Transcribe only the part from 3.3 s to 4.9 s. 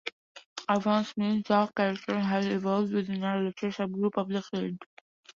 later subgroup of the clade.